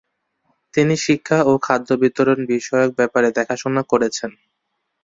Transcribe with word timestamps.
তিনি 0.73 0.95
শিক্ষা 1.05 1.37
ও 1.43 1.63
খাদ্য 1.65 1.89
বিতরণ 2.01 2.39
বিষয়ক 2.51 2.89
ব্যাপার 2.99 3.23
দেখাশোনা 3.37 3.81
করেছেন। 3.91 4.31